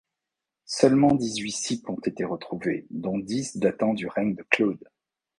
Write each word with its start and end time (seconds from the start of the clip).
Seulement 0.65 1.13
dix-huit 1.13 1.51
cippes 1.51 1.87
ont 1.87 1.99
été 2.03 2.23
retrouvés, 2.25 2.87
dont 2.89 3.19
dix 3.19 3.57
datant 3.57 3.93
du 3.93 4.07
règne 4.07 4.33
de 4.33 4.43
Claude. 4.49 4.89